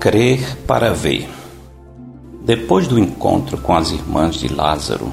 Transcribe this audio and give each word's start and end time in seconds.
Crer 0.00 0.56
para 0.66 0.94
ver. 0.94 1.28
Depois 2.42 2.86
do 2.86 2.98
encontro 2.98 3.58
com 3.58 3.74
as 3.74 3.90
irmãs 3.90 4.36
de 4.36 4.48
Lázaro, 4.48 5.12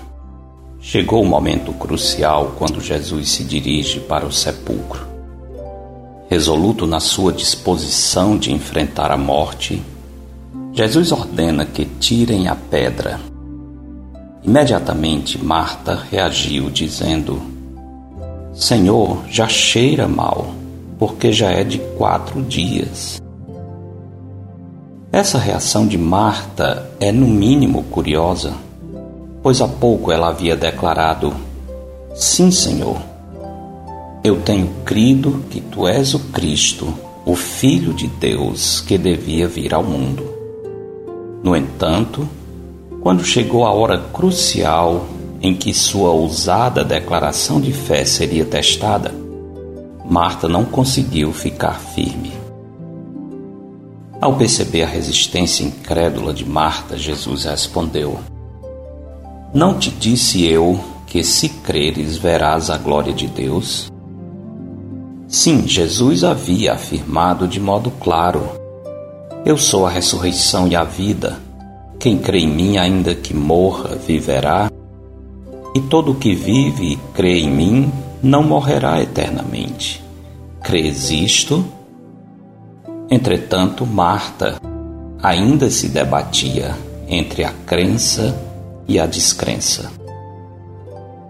chegou 0.79 1.21
o 1.21 1.25
momento 1.25 1.73
crucial 1.73 2.53
quando 2.57 2.79
Jesus 2.79 3.31
se 3.31 3.43
dirige 3.43 3.99
para 3.99 4.25
o 4.25 4.31
sepulcro. 4.31 5.05
Resoluto 6.29 6.87
na 6.87 7.01
sua 7.01 7.33
disposição 7.33 8.37
de 8.37 8.53
enfrentar 8.53 9.11
a 9.11 9.17
morte, 9.17 9.83
Jesus 10.75 11.13
ordena 11.13 11.65
que 11.65 11.85
tirem 11.85 12.49
a 12.49 12.55
pedra. 12.55 13.17
Imediatamente 14.43 15.41
Marta 15.41 15.97
reagiu, 16.11 16.69
dizendo: 16.69 17.41
Senhor, 18.53 19.19
já 19.29 19.47
cheira 19.47 20.05
mal, 20.05 20.53
porque 20.99 21.31
já 21.31 21.49
é 21.49 21.63
de 21.63 21.79
quatro 21.97 22.41
dias. 22.41 23.21
Essa 25.13 25.37
reação 25.37 25.87
de 25.87 25.97
Marta 25.97 26.91
é, 26.99 27.09
no 27.09 27.25
mínimo, 27.25 27.83
curiosa, 27.83 28.53
pois 29.41 29.61
há 29.61 29.67
pouco 29.69 30.11
ela 30.11 30.27
havia 30.27 30.57
declarado: 30.57 31.33
Sim, 32.13 32.51
Senhor, 32.51 32.97
eu 34.25 34.41
tenho 34.41 34.67
crido 34.83 35.41
que 35.49 35.61
tu 35.61 35.87
és 35.87 36.13
o 36.13 36.19
Cristo, 36.33 36.93
o 37.25 37.33
Filho 37.33 37.93
de 37.93 38.07
Deus 38.07 38.81
que 38.81 38.97
devia 38.97 39.47
vir 39.47 39.73
ao 39.73 39.81
mundo. 39.81 40.34
No 41.45 41.55
entanto, 41.55 42.27
quando 43.01 43.23
chegou 43.23 43.65
a 43.65 43.71
hora 43.71 43.99
crucial 44.11 45.05
em 45.39 45.53
que 45.53 45.75
sua 45.75 46.09
ousada 46.09 46.83
declaração 46.83 47.61
de 47.61 47.71
fé 47.71 48.03
seria 48.03 48.43
testada, 48.43 49.13
Marta 50.09 50.47
não 50.47 50.65
conseguiu 50.65 51.31
ficar 51.31 51.79
firme. 51.79 52.33
Ao 54.19 54.35
perceber 54.35 54.81
a 54.81 54.87
resistência 54.87 55.63
incrédula 55.63 56.33
de 56.33 56.43
Marta, 56.43 56.97
Jesus 56.97 57.43
respondeu: 57.43 58.17
Não 59.53 59.77
te 59.77 59.91
disse 59.91 60.43
eu 60.47 60.79
que 61.05 61.23
se 61.23 61.47
creres 61.47 62.17
verás 62.17 62.71
a 62.71 62.77
glória 62.79 63.13
de 63.13 63.27
Deus? 63.27 63.91
Sim, 65.27 65.67
Jesus 65.67 66.23
havia 66.23 66.73
afirmado 66.73 67.47
de 67.47 67.59
modo 67.59 67.91
claro: 67.91 68.64
Eu 69.45 69.59
sou 69.59 69.85
a 69.85 69.91
ressurreição 69.91 70.67
e 70.67 70.75
a 70.75 70.83
vida. 70.83 71.39
Quem 71.99 72.17
crê 72.17 72.39
em 72.39 72.47
mim, 72.47 72.77
ainda 72.77 73.13
que 73.13 73.31
morra, 73.31 73.95
viverá. 73.95 74.71
E 75.75 75.81
todo 75.81 76.15
que 76.15 76.33
vive 76.33 76.93
e 76.93 76.97
crê 77.13 77.41
em 77.41 77.51
mim 77.51 77.91
não 78.23 78.41
morrerá 78.41 78.99
eternamente. 78.99 80.03
Crês 80.63 81.11
isto? 81.11 81.63
Entretanto, 83.07 83.85
Marta 83.85 84.59
ainda 85.21 85.69
se 85.69 85.89
debatia 85.89 86.75
entre 87.07 87.43
a 87.43 87.53
crença 87.67 88.35
e 88.87 88.99
a 88.99 89.05
descrença. 89.05 89.91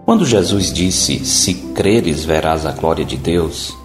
Quando 0.06 0.24
Jesus 0.24 0.72
disse: 0.72 1.22
Se 1.22 1.52
creres, 1.74 2.24
verás 2.24 2.64
a 2.64 2.72
glória 2.72 3.04
de 3.04 3.18
Deus, 3.18 3.76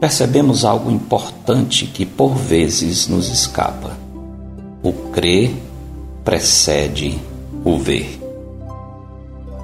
percebemos 0.00 0.64
algo 0.64 0.90
importante 0.90 1.86
que 1.86 2.06
por 2.06 2.34
vezes 2.34 3.06
nos 3.06 3.28
escapa. 3.28 3.96
O 4.82 4.92
crer 5.12 5.54
precede 6.24 7.18
o 7.62 7.76
ver. 7.76 8.18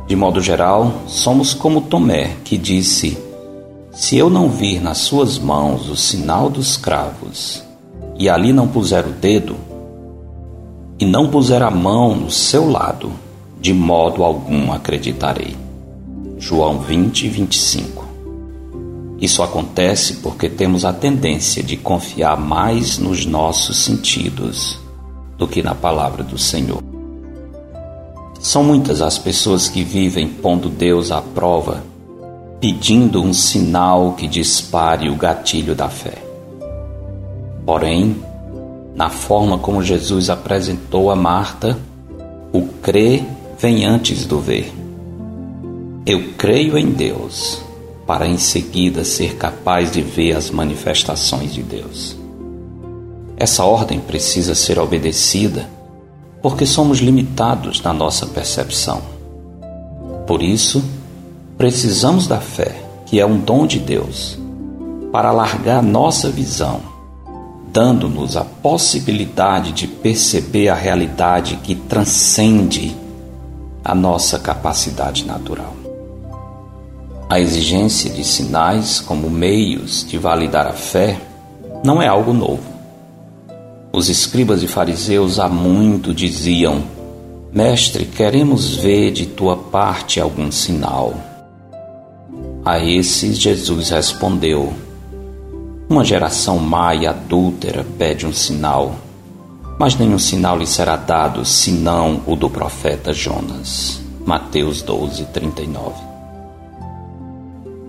De 0.07 0.15
modo 0.15 0.41
geral, 0.41 0.93
somos 1.07 1.55
como 1.55 1.81
Tomé, 1.81 2.37
que 2.45 2.59
disse: 2.59 3.19
se 3.93 4.19
eu 4.19 4.29
não 4.29 4.51
vir 4.51 4.81
nas 4.81 4.99
suas 4.99 5.39
mãos 5.39 5.89
o 5.89 5.97
sinal 5.97 6.51
dos 6.51 6.77
cravos, 6.77 7.65
e 8.19 8.29
ali 8.29 8.53
não 8.53 8.69
puser 8.69 9.07
o 9.07 9.13
dedo, 9.13 9.57
e 10.99 11.07
não 11.07 11.29
puser 11.31 11.63
a 11.63 11.71
mão 11.71 12.15
no 12.15 12.31
seu 12.31 12.71
lado, 12.71 13.11
de 13.59 13.73
modo 13.73 14.23
algum 14.23 14.71
acreditarei. 14.71 15.57
João 16.39 16.79
20, 16.79 17.29
25. 17.29 18.06
Isso 19.21 19.43
acontece 19.43 20.17
porque 20.17 20.49
temos 20.49 20.85
a 20.85 20.93
tendência 20.93 21.63
de 21.63 21.77
confiar 21.77 22.39
mais 22.39 22.99
nos 22.99 23.25
nossos 23.25 23.79
sentidos 23.79 24.79
do 25.39 25.49
que 25.49 25.63
na 25.63 25.75
palavra 25.75 26.23
do 26.23 26.37
Senhor. 26.37 26.83
São 28.39 28.63
muitas 28.63 29.01
as 29.01 29.19
pessoas 29.19 29.69
que 29.69 29.83
vivem 29.83 30.29
pondo 30.29 30.69
Deus 30.69 31.11
à 31.11 31.21
prova 31.23 31.83
pedindo 32.61 33.23
um 33.23 33.33
sinal 33.33 34.13
que 34.13 34.27
dispare 34.27 35.11
o 35.11 35.15
gatilho 35.15 35.75
da 35.75 35.89
fé. 35.89 36.23
Porém, 37.65 38.17
na 38.95 39.11
forma 39.11 39.59
como 39.59 39.83
Jesus 39.83 40.31
apresentou 40.31 41.11
a 41.11 41.17
Marta, 41.17 41.79
o 42.53 42.63
crer 42.83 43.25
vem 43.59 43.85
antes 43.85 44.25
do 44.25 44.41
ver. 44.41 44.73
Eu 46.07 46.33
creio 46.39 46.79
em 46.79 46.93
Deus 46.93 47.66
para 48.07 48.27
em 48.27 48.39
seguida 48.39 49.05
ser 49.05 49.37
capaz 49.37 49.91
de 49.91 50.03
ver 50.03 50.37
as 50.37 50.51
manifestações 50.51 51.53
de 51.53 51.63
Deus. 51.63 52.17
Essa 53.37 53.65
ordem 53.65 54.01
precisa 54.01 54.55
ser 54.55 54.79
obedecida 54.79 55.69
porque 56.41 56.65
somos 56.65 56.99
limitados 56.99 57.83
na 57.83 57.93
nossa 57.93 58.27
percepção. 58.27 59.03
Por 60.27 60.43
isso, 60.43 60.83
Precisamos 61.57 62.27
da 62.27 62.39
fé, 62.39 62.77
que 63.07 63.19
é 63.19 63.25
um 63.25 63.39
dom 63.39 63.67
de 63.67 63.79
Deus, 63.79 64.39
para 65.11 65.31
alargar 65.31 65.83
nossa 65.83 66.29
visão, 66.29 66.83
dando-nos 67.73 68.37
a 68.37 68.45
possibilidade 68.45 69.73
de 69.73 69.87
perceber 69.87 70.69
a 70.69 70.75
realidade 70.75 71.57
que 71.63 71.75
transcende 71.75 72.95
a 73.83 73.95
nossa 73.95 74.39
capacidade 74.39 75.25
natural. 75.25 75.86
A 77.29 77.41
exigência 77.41 78.09
de 78.09 78.23
sinais 78.23 79.01
como 79.01 79.29
meios 79.29 80.07
de 80.07 80.17
validar 80.17 80.65
a 80.65 80.73
fé 80.73 81.21
não 81.85 82.01
é 82.01 82.07
algo 82.07 82.33
novo. 82.33 82.63
Os 83.93 84.09
escribas 84.09 84.63
e 84.63 84.69
fariseus 84.69 85.41
há 85.41 85.49
muito 85.49 86.15
diziam: 86.15 86.85
Mestre, 87.53 88.05
queremos 88.05 88.77
ver 88.77 89.11
de 89.11 89.27
tua 89.27 89.57
parte 89.57 90.21
algum 90.21 90.53
sinal. 90.53 91.15
A 92.65 92.79
esses 92.79 93.37
Jesus 93.37 93.91
respondeu: 93.91 94.73
Uma 95.89 96.05
geração 96.05 96.61
má 96.61 96.95
e 96.95 97.09
adúltera 97.09 97.85
pede 97.99 98.25
um 98.25 98.33
sinal, 98.33 98.95
mas 99.81 99.97
nenhum 99.97 100.19
sinal 100.19 100.57
lhe 100.57 100.67
será 100.67 100.95
dado 100.95 101.45
senão 101.45 102.23
o 102.25 102.37
do 102.37 102.49
profeta 102.49 103.13
Jonas. 103.13 104.01
Mateus 104.25 104.81
12, 104.81 105.25
39. 105.27 106.06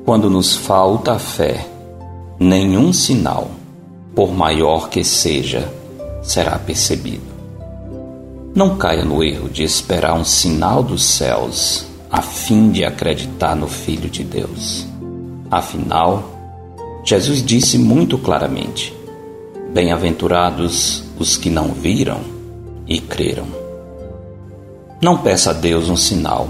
Quando 0.07 0.29
nos 0.29 0.56
falta 0.56 1.12
a 1.12 1.19
fé, 1.19 1.68
nenhum 2.40 2.94
sinal, 2.94 3.51
por 4.16 4.31
maior 4.31 4.88
que 4.88 5.03
seja, 5.03 5.69
será 6.23 6.57
percebido. 6.57 7.25
Não 8.56 8.78
caia 8.78 9.03
no 9.03 9.22
erro 9.22 9.50
de 9.50 9.63
esperar 9.63 10.13
um 10.13 10.23
sinal 10.23 10.81
dos 10.81 11.03
céus 11.03 11.85
a 12.09 12.22
fim 12.22 12.72
de 12.72 12.85
acreditar 12.85 13.53
no 13.53 13.68
Filho 13.68 14.09
de 14.09 14.23
Deus. 14.23 14.88
Afinal, 15.51 16.24
Jesus 17.03 17.44
disse 17.44 17.78
muito 17.78 18.18
claramente: 18.18 18.95
Bem-aventurados 19.74 21.03
os 21.19 21.35
que 21.35 21.50
não 21.50 21.74
viram 21.74 22.22
e 22.88 23.01
creram. 23.01 23.47
Não 25.01 25.18
peça 25.18 25.50
a 25.50 25.53
Deus 25.53 25.89
um 25.89 25.98
sinal, 25.98 26.48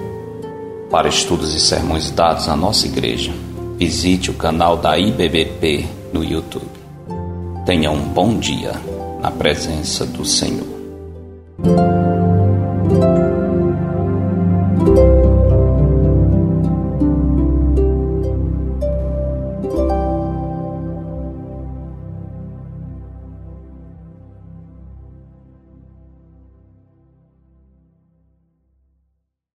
Para 0.89 1.09
estudos 1.09 1.53
e 1.53 1.59
sermões 1.59 2.09
dados 2.09 2.47
na 2.47 2.55
nossa 2.55 2.87
igreja, 2.87 3.33
visite 3.83 4.31
o 4.31 4.33
canal 4.33 4.77
da 4.77 4.97
IBBP 4.97 5.85
no 6.13 6.23
YouTube. 6.23 6.71
Tenha 7.65 7.91
um 7.91 7.99
bom 7.99 8.37
dia 8.37 8.71
na 9.21 9.29
presença 9.29 10.05
do 10.05 10.23
Senhor. 10.23 10.73